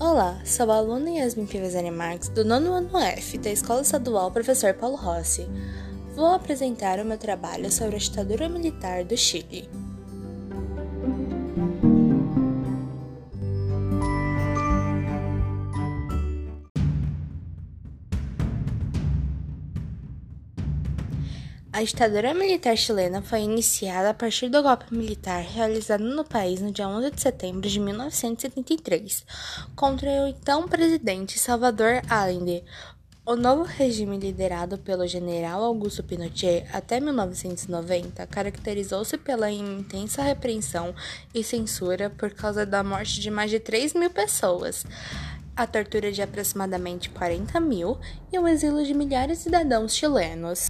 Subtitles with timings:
[0.00, 4.72] Olá, sou a aluna Yasmin Pivezani Marques, do nono ano F, da Escola Estadual Professor
[4.72, 5.44] Paulo Rossi.
[6.14, 9.68] Vou apresentar o meu trabalho sobre a ditadura militar do Chile.
[21.78, 26.72] A ditadura militar chilena foi iniciada a partir do golpe militar realizado no país no
[26.72, 29.24] dia 11 de setembro de 1973
[29.76, 32.64] contra o então presidente Salvador Allende.
[33.24, 40.92] O novo regime liderado pelo general Augusto Pinochet até 1990 caracterizou-se pela intensa repreensão
[41.32, 44.84] e censura por causa da morte de mais de 3 mil pessoas
[45.54, 47.98] a tortura de aproximadamente 40 mil
[48.32, 50.68] e o exílio de milhares de cidadãos chilenos.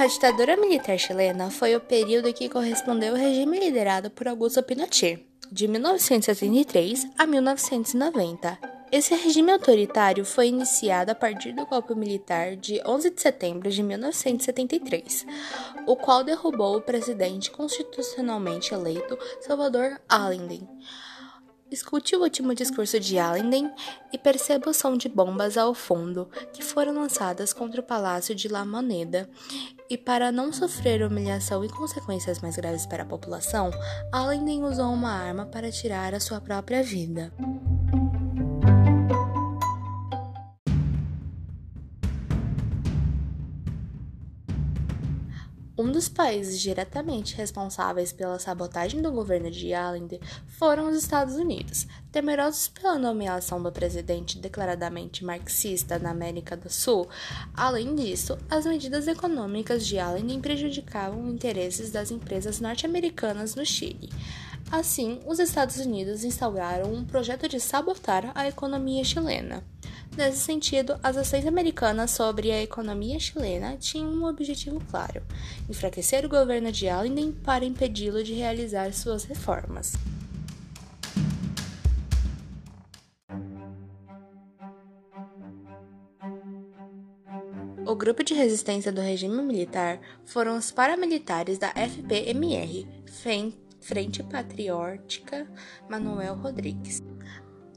[0.00, 5.26] A ditadura militar chilena foi o período que correspondeu ao regime liderado por Augusto Pinochet,
[5.50, 8.60] de 1973 a 1990.
[8.92, 13.82] Esse regime autoritário foi iniciado a partir do golpe militar de 11 de setembro de
[13.82, 15.26] 1973,
[15.84, 20.60] o qual derrubou o presidente constitucionalmente eleito Salvador Allende.
[21.72, 23.70] Escute o último discurso de Allenden
[24.12, 28.46] e perceba o som de bombas ao fundo que foram lançadas contra o Palácio de
[28.46, 29.28] La Moneda.
[29.90, 33.70] E para não sofrer humilhação e consequências mais graves para a população,
[34.12, 37.32] Allenden usou uma arma para tirar a sua própria vida.
[45.78, 51.86] Um dos países diretamente responsáveis pela sabotagem do governo de Allende foram os Estados Unidos.
[52.10, 57.08] Temerosos pela nomeação do presidente declaradamente marxista na América do Sul,
[57.54, 64.10] além disso, as medidas econômicas de Allende prejudicavam interesses das empresas norte-americanas no Chile.
[64.72, 69.62] Assim, os Estados Unidos instauraram um projeto de sabotar a economia chilena.
[70.18, 75.22] Nesse sentido, as ações americanas sobre a economia chilena tinham um objetivo claro:
[75.70, 79.92] enfraquecer o governo de Allende para impedi-lo de realizar suas reformas.
[87.86, 92.88] O grupo de resistência do regime militar foram os paramilitares da FPMR,
[93.80, 95.48] Frente Patriótica
[95.88, 97.00] Manuel Rodrigues.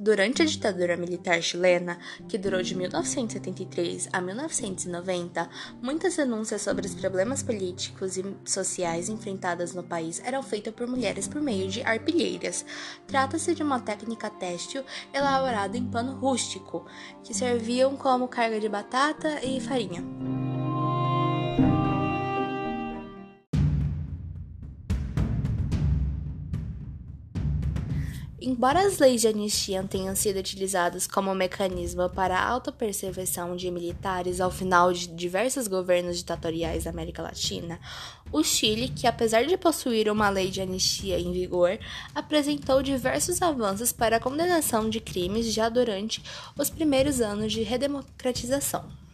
[0.00, 1.98] Durante a ditadura militar chilena,
[2.28, 5.50] que durou de 1973 a 1990,
[5.82, 11.26] muitas denúncias sobre os problemas políticos e sociais enfrentados no país eram feitas por mulheres
[11.26, 12.64] por meio de arpilheiras.
[13.08, 16.86] Trata-se de uma técnica têxtil elaborada em pano rústico,
[17.24, 20.17] que serviam como carga de batata e farinha.
[28.40, 34.40] Embora as leis de anistia tenham sido utilizadas como mecanismo para a autoperseversão de militares
[34.40, 37.80] ao final de diversos governos ditatoriais da América Latina,
[38.30, 41.80] o Chile, que apesar de possuir uma lei de anistia em vigor,
[42.14, 46.22] apresentou diversos avanços para a condenação de crimes já durante
[46.56, 49.07] os primeiros anos de redemocratização.